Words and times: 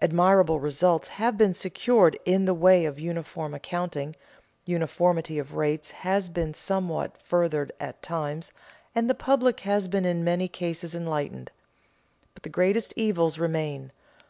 Admirable 0.00 0.58
results 0.58 1.08
have 1.08 1.36
been 1.36 1.52
secured 1.52 2.18
in 2.24 2.46
the 2.46 2.54
way 2.54 2.86
of 2.86 2.98
uniform 2.98 3.52
accounting, 3.52 4.16
uniformity 4.64 5.38
of 5.38 5.56
rates 5.56 5.90
has 5.90 6.30
been 6.30 6.54
somewhat 6.54 7.18
furthered 7.18 7.70
at 7.78 8.00
times, 8.00 8.50
and 8.94 9.10
the 9.10 9.14
public 9.14 9.60
has 9.60 9.86
been 9.86 10.06
in 10.06 10.24
many 10.24 10.48
cases 10.48 10.94
enlightened. 10.94 11.50
But 12.32 12.44
the 12.44 12.48
greatest 12.48 12.94
evils 12.96 13.38
remain. 13.38 13.92